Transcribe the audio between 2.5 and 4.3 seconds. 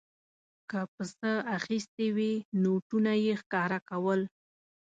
نوټونه یې ښکاره کول.